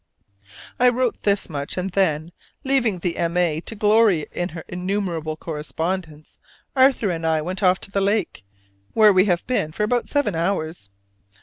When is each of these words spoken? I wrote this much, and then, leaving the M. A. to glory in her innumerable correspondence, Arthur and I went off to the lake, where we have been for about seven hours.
I 0.79 0.89
wrote 0.89 1.21
this 1.21 1.47
much, 1.47 1.77
and 1.77 1.91
then, 1.91 2.31
leaving 2.63 2.97
the 2.97 3.17
M. 3.17 3.37
A. 3.37 3.61
to 3.61 3.75
glory 3.75 4.25
in 4.31 4.49
her 4.49 4.63
innumerable 4.67 5.37
correspondence, 5.37 6.39
Arthur 6.75 7.11
and 7.11 7.23
I 7.23 7.39
went 7.43 7.61
off 7.61 7.79
to 7.81 7.91
the 7.91 8.01
lake, 8.01 8.43
where 8.93 9.13
we 9.13 9.25
have 9.25 9.45
been 9.45 9.71
for 9.71 9.83
about 9.83 10.09
seven 10.09 10.33
hours. 10.33 10.89